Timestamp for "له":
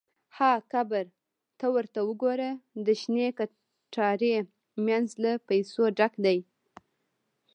5.23-5.31